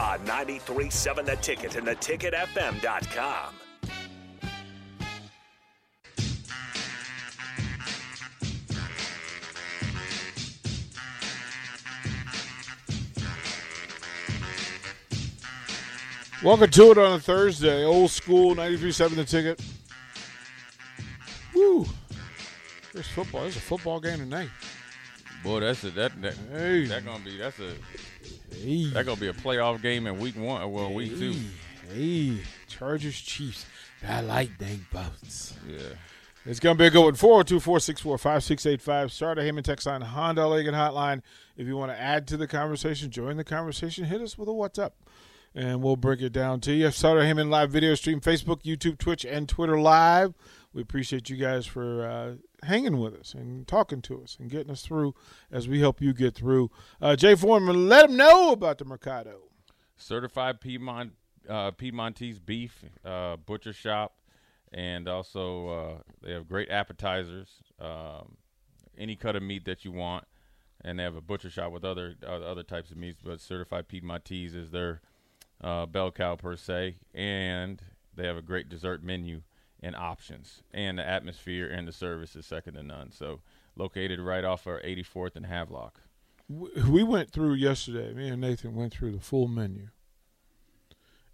[0.00, 3.54] On 93.7 The Ticket and theticketfm.com.
[16.42, 17.84] Welcome to it on a Thursday.
[17.84, 19.60] Old school 93.7 The Ticket.
[21.54, 21.84] Woo.
[22.94, 23.42] There's football.
[23.42, 24.48] There's a football game tonight.
[25.44, 26.86] Boy, that's a that that, Hey.
[26.86, 27.74] that gonna be that's a
[28.60, 28.90] Hey.
[28.90, 30.70] that gonna be a playoff game in week one.
[30.70, 31.34] Well, week two.
[31.92, 32.38] Hey.
[32.68, 33.66] Chargers Chiefs.
[34.06, 35.54] I like dang boats.
[35.68, 35.78] Yeah.
[36.46, 37.14] It's going to be a good one.
[37.14, 39.12] 402 464 5685.
[39.12, 41.20] Starter Heyman text line, Honda Legan Hotline.
[41.56, 44.52] If you want to add to the conversation, join the conversation, hit us with a
[44.52, 44.94] what's up,
[45.54, 46.90] and we'll break it down to you.
[46.90, 50.32] Starter Heyman live video stream, Facebook, YouTube, Twitch, and Twitter live.
[50.72, 54.70] We appreciate you guys for uh, hanging with us and talking to us and getting
[54.70, 55.14] us through
[55.50, 56.70] as we help you get through.
[57.00, 59.40] Uh, Jay Foreman, let them know about the Mercado.
[59.96, 61.12] Certified Piedmont
[61.48, 64.16] uh, Piedmontese beef uh, butcher shop,
[64.72, 67.48] and also uh, they have great appetizers.
[67.80, 68.36] Um,
[68.96, 70.24] any cut of meat that you want,
[70.82, 73.18] and they have a butcher shop with other uh, other types of meats.
[73.24, 75.00] But Certified Piedmontese is their
[75.60, 77.82] bell cow per se, and
[78.14, 79.42] they have a great dessert menu
[79.82, 83.12] and options, and the atmosphere and the service is second to none.
[83.12, 83.40] So
[83.76, 86.00] located right off our 84th and Havelock.
[86.48, 88.12] we we went through yesterday.
[88.12, 89.88] Me and Nathan went through the full menu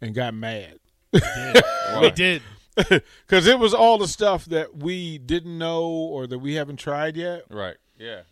[0.00, 0.78] and got mad
[1.12, 2.10] Why?
[2.14, 2.42] did.
[2.76, 7.16] because it was all the stuff that we didn't know or that we haven't tried
[7.16, 7.44] yet.
[7.50, 7.76] Right.
[7.98, 8.22] Yeah.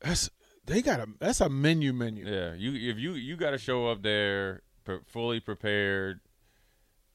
[0.00, 0.30] That's
[0.66, 2.26] they got a that's a menu menu.
[2.26, 6.20] Yeah, you if you you got to show up there pre- fully prepared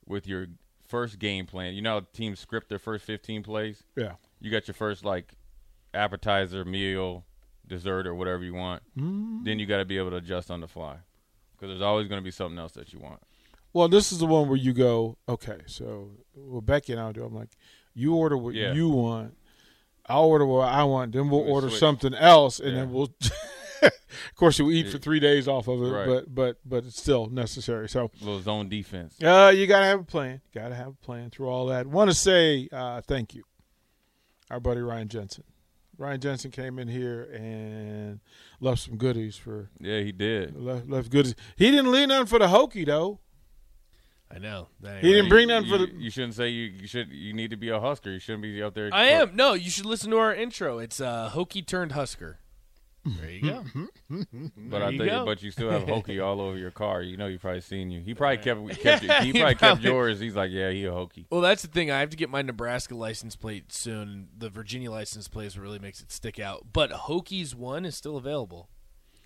[0.06, 0.48] with your
[0.94, 1.74] first game plan.
[1.74, 3.84] You know, how teams script their first fifteen plays.
[3.96, 4.14] Yeah.
[4.40, 5.34] You got your first like
[5.94, 7.26] appetizer, meal,
[7.68, 8.84] dessert, or whatever you want.
[8.98, 9.44] Mm-hmm.
[9.44, 10.98] Then you got to be able to adjust on the fly
[11.54, 13.22] because there's always going to be something else that you want.
[13.74, 17.24] Well, this is the one where you go, okay, so what Becky and I do,
[17.24, 17.50] I'm like,
[17.96, 18.74] you order what Yeah.
[18.74, 19.36] you want,
[20.06, 21.80] I'll order what I want, then we'll We'll order switch.
[21.80, 22.76] something else, and Yeah.
[22.82, 23.10] then we'll.
[23.88, 26.08] of course, you'll eat for three days off of it, Right.
[26.08, 27.88] but but but it's still necessary.
[27.90, 29.16] So little zone defense.
[29.22, 30.42] Uh, you gotta have a plan.
[30.54, 31.88] Gotta have a plan through all that.
[31.88, 33.44] Want to say uh, thank you,
[34.50, 35.44] our buddy Ryan Jensen.
[35.98, 38.20] Ryan Jensen came in here and
[38.60, 40.56] left some goodies for Yeah, he did.
[40.60, 41.36] left, left goodies.
[41.56, 43.20] He didn't leave none for the Hokie though.
[44.36, 44.70] I know.
[45.02, 45.94] He didn't bring none You, for the.
[45.96, 47.10] you shouldn't say you, you should.
[47.12, 48.10] You need to be a Husker.
[48.10, 48.90] You shouldn't be out there.
[48.92, 49.36] I am.
[49.36, 50.80] No, you should listen to our intro.
[50.80, 52.40] It's uh, Hokie turned Husker.
[53.06, 53.64] There you go.
[53.76, 53.86] Mm-hmm.
[54.22, 54.48] Mm-hmm.
[54.70, 57.02] But There I you think, but you still have Hokie all over your car.
[57.02, 58.00] You know, he probably seen you.
[58.02, 60.20] He probably kept, kept Yeah, he he probably kept probably- yours.
[60.22, 61.26] He's like, yeah, he a Hokie.
[61.30, 61.92] Well, that's the thing.
[61.92, 64.30] I have to get my Nebraska license plate soon.
[64.38, 66.68] The Virginia license plate is what really makes it stick out.
[66.72, 68.70] But Hokies one is still available.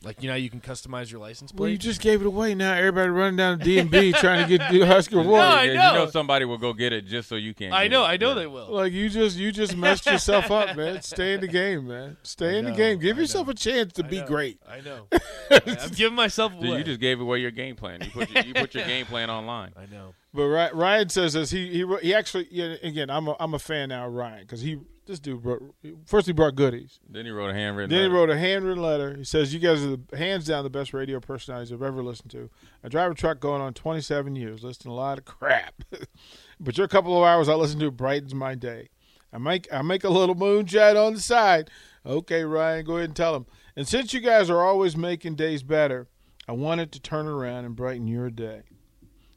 [0.03, 1.59] Like you know, you can customize your license plate.
[1.59, 2.53] Well, you just gave it away.
[2.53, 5.71] Now everybody running down to DMV trying to get the Husker No, I know.
[5.71, 7.73] You know somebody will go get it just so you can't.
[7.73, 8.03] I know.
[8.03, 8.07] it.
[8.07, 8.35] I know Yeah.
[8.35, 8.67] they will.
[8.71, 11.01] Like you just you just messed yourself up, man.
[11.01, 12.15] Stay in the game, man.
[12.21, 12.99] Stay in the game.
[12.99, 13.51] Give I yourself know.
[13.51, 14.27] a chance to I be know.
[14.27, 14.59] great.
[14.69, 15.07] I know.
[15.51, 18.01] I'm giving myself Dude, you just gave away your game plan.
[18.03, 19.73] You put your, you put your game plan online.
[19.75, 20.13] I know.
[20.31, 21.49] But Ryan says this.
[21.49, 23.09] He he he actually yeah, again.
[23.09, 25.61] I'm a I'm a fan now of Ryan because he this dude brought,
[26.05, 26.99] first he brought goodies.
[27.09, 27.89] Then he wrote a handwritten.
[27.89, 28.15] Then he letter.
[28.15, 29.15] wrote a handwritten letter.
[29.15, 32.31] He says, "You guys are the, hands down the best radio personalities I've ever listened
[32.31, 32.49] to.
[32.83, 35.83] I drive a truck going on 27 years, listening to a lot of crap,
[36.59, 38.89] but your couple of hours I listen to brightens my day.
[39.33, 41.69] I make I make a little moonshine on the side.
[42.05, 43.45] Okay, Ryan, go ahead and tell him.
[43.75, 46.07] And since you guys are always making days better,
[46.47, 48.63] I wanted to turn around and brighten your day.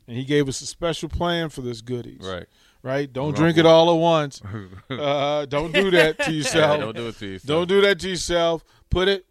[0.07, 2.21] And he gave us a special plan for this goodies.
[2.23, 2.47] Right.
[2.83, 3.13] Right?
[3.13, 4.41] Don't drink it all at once.
[4.91, 6.81] Uh, don't do that to Yeah, yourself.
[6.81, 7.47] don't do it to yourself.
[7.47, 8.65] Don't do that to yourself.
[8.91, 9.25] Put it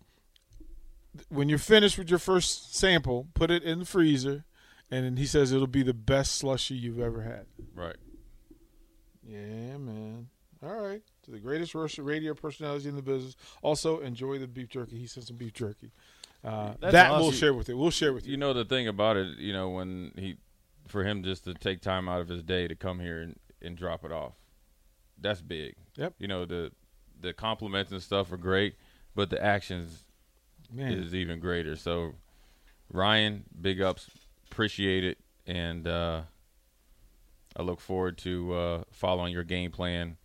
[1.29, 3.27] when you're finished with your first sample.
[3.33, 4.45] Put it in the freezer,
[4.89, 7.45] and then he says it'll be the best slushy you've ever had.
[7.75, 7.97] Right.
[9.27, 10.29] Yeah, man.
[10.63, 13.35] All right, to the greatest radio personality in the business.
[13.61, 14.97] Also, enjoy the beef jerky.
[14.97, 15.91] He sent some beef jerky.
[16.43, 17.77] Uh, that we'll share with you.
[17.77, 18.31] We'll share with you.
[18.31, 20.35] You know the thing about it, you know, when he,
[20.89, 23.77] for him just to take time out of his day to come here and, and
[23.77, 24.33] drop it off,
[25.19, 25.75] that's big.
[25.95, 26.15] Yep.
[26.19, 26.71] You know the
[27.19, 28.75] the compliments and stuff are great,
[29.15, 30.05] but the actions
[30.71, 31.75] Man, is even greater.
[31.75, 32.13] So,
[32.91, 34.09] Ryan, big ups,
[34.51, 35.17] appreciate it.
[35.45, 36.21] and uh,
[37.57, 40.17] I look forward to uh, following your game plan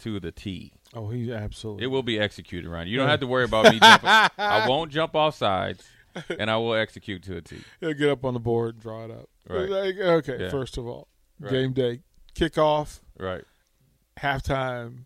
[0.00, 0.72] to the T.
[0.94, 1.84] Oh, he absolutely.
[1.84, 2.88] It will be executed, Ryan.
[2.88, 3.78] You don't have to worry about me.
[3.80, 4.08] jumping.
[4.08, 5.84] I won't jump off sides,
[6.38, 7.58] and I will execute to a T.
[7.80, 9.28] He'll get up on the board and draw it up.
[9.48, 9.68] Right.
[9.68, 10.50] Like, okay, Yeah.
[10.50, 11.08] first of all,
[11.38, 11.52] Right.
[11.52, 12.00] game day,
[12.34, 13.44] kickoff, Right.
[14.18, 15.04] halftime,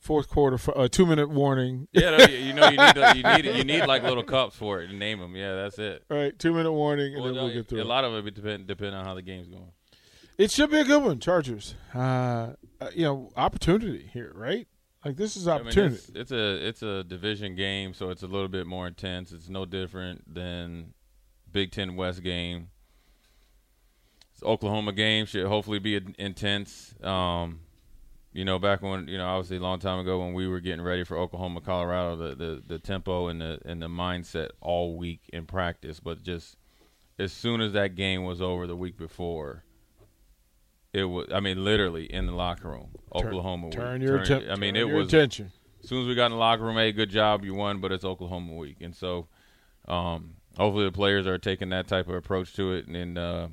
[0.00, 1.88] fourth quarter, f- uh, two minute warning.
[1.92, 4.82] Yeah, no, you you know you need you need you need like little cups for
[4.82, 5.34] it and name them.
[5.36, 6.04] Yeah, that's it.
[6.10, 7.82] All right, two minute warning, and Well, then we'll get through.
[7.82, 9.72] a lot of it depend depend on how the game's going.
[10.36, 11.74] It should be a good one, Chargers.
[11.94, 14.66] Uh, uh, you know, opportunity here, right?
[15.04, 15.94] Like this is I mean, opportunity.
[15.94, 19.32] it's, it's a it's a division game, so it's a little bit more intense.
[19.32, 20.94] It's no different than
[21.52, 22.70] Big Ten West game.
[24.42, 26.94] Oklahoma game should hopefully be intense.
[27.02, 27.60] Um,
[28.32, 30.82] you know, back when you know, obviously a long time ago when we were getting
[30.82, 35.20] ready for Oklahoma, Colorado, the the, the tempo and the and the mindset all week
[35.32, 36.56] in practice, but just
[37.18, 39.62] as soon as that game was over the week before,
[40.92, 41.28] it was.
[41.32, 43.66] I mean, literally in the locker room, Turn- Oklahoma.
[43.66, 43.74] week.
[43.74, 45.52] turn your Turn- atten- I mean, it was attention.
[45.82, 47.92] as soon as we got in the locker room, hey, good job, you won, but
[47.92, 49.28] it's Oklahoma week, and so
[49.86, 53.46] um, hopefully the players are taking that type of approach to it and, and uh,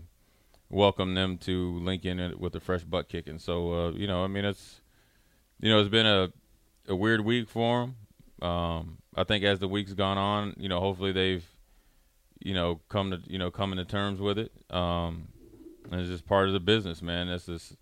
[0.72, 3.38] welcome them to Lincoln with a fresh butt kicking.
[3.38, 4.82] So uh, you know, I mean, it's
[5.60, 6.32] you know, it's been a
[6.88, 8.50] a weird week for them.
[8.50, 11.46] Um, I think as the week's gone on, you know, hopefully they've
[12.40, 14.52] you know come to you know coming to terms with it.
[14.70, 15.28] Um,
[15.92, 17.28] and it's just part of the business, man.
[17.28, 17.78] That's this is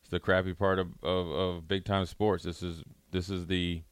[0.00, 2.44] it's the crappy part of, of, of big time sports.
[2.44, 3.82] This is this is the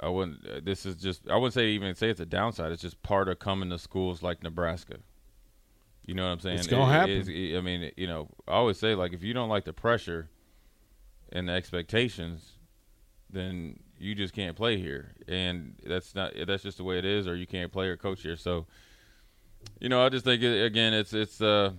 [0.00, 0.64] I wouldn't.
[0.64, 1.28] This is just.
[1.28, 2.70] I wouldn't say even say it's a downside.
[2.70, 4.98] It's just part of coming to schools like Nebraska.
[6.08, 6.58] You know what I'm saying?
[6.60, 7.10] It's gonna It- happen.
[7.28, 10.30] it's- I mean, you know, I always say like if you don't like the pressure
[11.30, 12.52] and the expectations,
[13.28, 16.32] then you just can't play here, and that's not.
[16.46, 18.36] That's just the way it is, or you can't play or coach here.
[18.36, 18.66] So,
[19.80, 21.72] you know, I just think again, it's it's uh,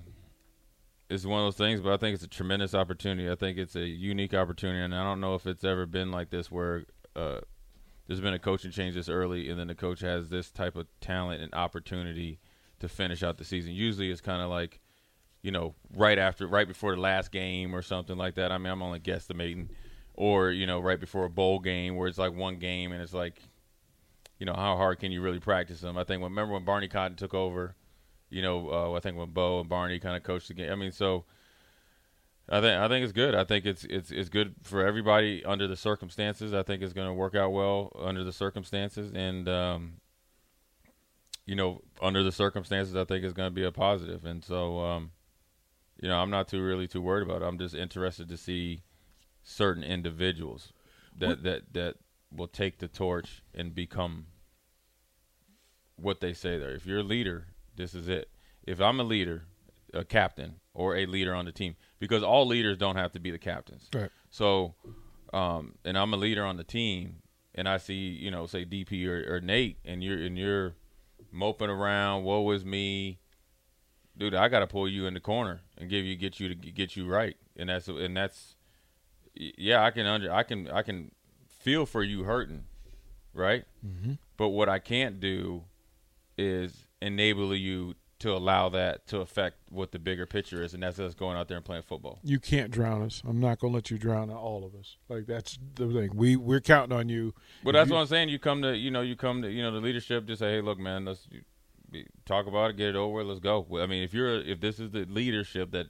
[1.09, 3.31] it's one of those things, but I think it's a tremendous opportunity.
[3.31, 6.29] I think it's a unique opportunity, and I don't know if it's ever been like
[6.29, 6.85] this where.
[7.15, 7.41] Uh,
[8.05, 10.87] there's been a coaching change this early, and then the coach has this type of
[10.99, 12.39] talent and opportunity
[12.79, 13.73] to finish out the season.
[13.73, 14.79] Usually, it's kind of like,
[15.41, 18.51] you know, right after, right before the last game or something like that.
[18.51, 19.69] I mean, I'm only guesstimating,
[20.13, 23.13] or you know, right before a bowl game where it's like one game and it's
[23.13, 23.41] like,
[24.37, 25.97] you know, how hard can you really practice them?
[25.97, 26.21] I think.
[26.21, 27.75] When, remember when Barney Cotton took over?
[28.29, 30.71] You know, uh, I think when Bo and Barney kind of coached the game.
[30.71, 31.25] I mean, so.
[32.51, 33.35] I think I think it's good.
[33.35, 36.51] I think it's it's it's good for everybody under the circumstances.
[36.51, 39.93] I think it's going to work out well under the circumstances, and um,
[41.49, 44.23] you know, under the circumstances, I think it's going to be a positive.
[44.23, 45.09] And so, um,
[45.99, 47.45] you know, I'm not too really too worried about it.
[47.45, 48.83] I'm just interested to see
[49.41, 50.73] certain individuals
[51.17, 51.95] that that that
[52.31, 54.27] will take the torch and become
[55.95, 56.75] what they say there.
[56.75, 58.29] If you're a leader, this is it.
[58.67, 59.45] If I'm a leader,
[59.91, 63.31] a captain or a leader on the team, because all leaders don't have to be
[63.31, 63.89] the captains.
[63.91, 64.11] Right.
[64.29, 64.75] So,
[65.33, 67.23] um, and I'm a leader on the team,
[67.55, 70.75] and I see, you know, say DP or, or Nate, and you're and you're
[71.31, 73.19] moping around, woe is me,
[74.17, 74.35] dude.
[74.35, 76.95] I got to pull you in the corner and give you get you to get
[76.95, 78.55] you right, and that's and that's
[79.33, 79.83] yeah.
[79.83, 81.11] I can under I can I can
[81.47, 82.65] feel for you hurting,
[83.33, 83.65] right?
[83.85, 84.13] Mm-hmm.
[84.37, 85.63] But what I can't do
[86.37, 90.99] is enable you to allow that to affect what the bigger picture is, and that's
[90.99, 92.19] us going out there and playing football.
[92.21, 93.21] You can't drown us.
[93.27, 94.97] I'm not going to let you drown all of us.
[95.07, 96.11] Like that's the thing.
[96.13, 97.33] We we're counting on you.
[97.63, 98.29] But that's what I'm saying.
[98.29, 100.25] You come to, you know, you come to, you know, the leadership.
[100.25, 101.27] Just say, hey, look, man, let's
[101.89, 103.65] be- talk about it, get it over, let's go.
[103.79, 105.87] I mean, if you're, if this is the leadership that,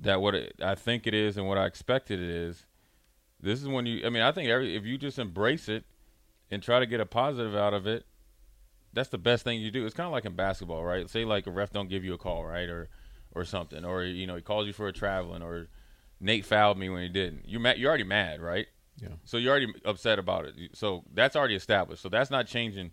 [0.00, 2.66] that what it, I think it is and what I expected it is,
[3.40, 4.06] this is when you.
[4.06, 5.84] I mean, I think every if you just embrace it
[6.50, 8.04] and try to get a positive out of it,
[8.92, 9.86] that's the best thing you do.
[9.86, 11.08] It's kind of like in basketball, right?
[11.08, 12.88] Say like a ref don't give you a call, right, or
[13.34, 15.68] or something, or you know he calls you for a traveling, or
[16.20, 17.44] Nate fouled me when he didn't.
[17.48, 17.78] You're mad?
[17.78, 18.66] You're already mad, right?
[18.98, 19.08] Yeah.
[19.24, 20.54] So you're already upset about it.
[20.74, 22.02] So that's already established.
[22.02, 22.90] So that's not changing.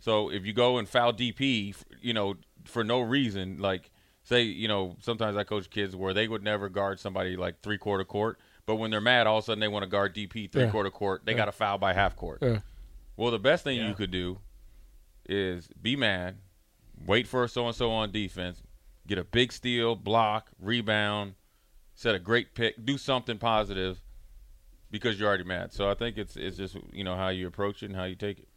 [0.00, 3.90] So if you go and foul DP, you know, for no reason, like
[4.24, 7.78] say, you know, sometimes I coach kids where they would never guard somebody like three
[7.78, 10.50] quarter court, but when they're mad, all of a sudden they want to guard DP
[10.50, 10.70] three Yeah.
[10.70, 11.22] quarter court.
[11.26, 12.38] They got to foul by half court.
[12.40, 12.60] Yeah.
[13.16, 14.38] Well, the best thing you could do
[15.28, 16.36] is be mad,
[17.06, 18.62] wait for so and so on defense,
[19.06, 21.34] get a big steal, block, rebound,
[21.94, 24.02] set a great pick, do something positive
[24.90, 25.72] because you're already mad.
[25.72, 28.14] So I think it's it's just you know how you approach it and how you
[28.14, 28.48] take it.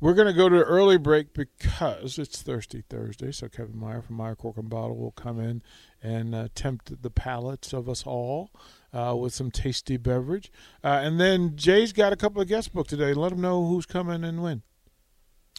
[0.00, 3.32] We're going to go to an early break because it's Thirsty Thursday.
[3.32, 5.62] So Kevin Meyer from Meyer Cork and Bottle will come in
[6.02, 8.50] and uh, tempt the palates of us all
[8.92, 10.52] uh, with some tasty beverage.
[10.82, 13.14] Uh, and then Jay's got a couple of guests booked today.
[13.14, 14.62] Let them know who's coming and when.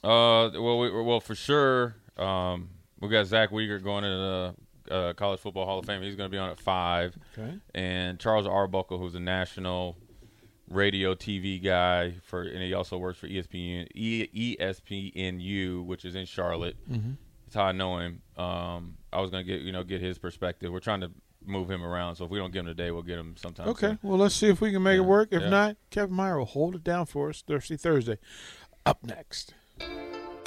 [0.06, 1.96] Uh, well, we, well for sure.
[2.18, 2.70] Um,
[3.00, 4.10] we got Zach Wiegert going to
[4.88, 6.02] the uh, College Football Hall of Fame.
[6.02, 7.18] He's going to be on at five.
[7.38, 7.58] Okay.
[7.74, 9.98] And Charles Arbuckle, who's a national
[10.70, 16.26] radio TV guy for, and he also works for ESPN e, ESPNU, which is in
[16.26, 16.76] Charlotte.
[16.90, 17.12] Mm-hmm.
[17.46, 18.22] That's how I know him.
[18.38, 20.72] Um, I was going to get you know get his perspective.
[20.72, 21.12] We're trying to
[21.46, 23.68] move him around, so if we don't get him today, we'll get him sometime.
[23.70, 23.88] Okay.
[23.88, 24.00] soon.
[24.02, 25.30] Well, let's see if we can make Yeah, it work.
[25.32, 25.50] If yeah.
[25.50, 28.18] not, Kevin Meyer will hold it down for us Thursday, Thursday.
[28.86, 29.54] Up next.